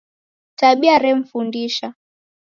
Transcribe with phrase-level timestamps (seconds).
[0.59, 1.93] Tabia remfundisha